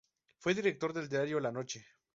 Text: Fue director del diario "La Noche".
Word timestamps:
Fue 0.39 0.55
director 0.55 0.93
del 0.93 1.07
diario 1.07 1.39
"La 1.39 1.51
Noche". 1.51 1.85